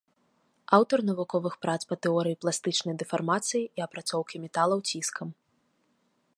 [0.77, 5.29] Аўтар навуковых прац па тэорыі пластычнай дэфармацыі і апрацоўкі металаў ціскам.